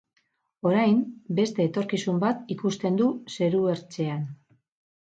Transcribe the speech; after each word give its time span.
Orain, 0.69 1.03
beste 1.41 1.67
etorkizun 1.71 2.19
bat 2.25 2.51
ikusten 2.57 3.01
du 3.05 3.13
zeruertzean. 3.39 4.29